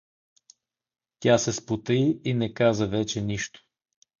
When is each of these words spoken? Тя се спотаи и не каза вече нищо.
Тя 1.19 1.37
се 1.37 1.53
спотаи 1.53 2.21
и 2.25 2.33
не 2.33 2.53
каза 2.53 2.87
вече 2.87 3.21
нищо. 3.21 3.61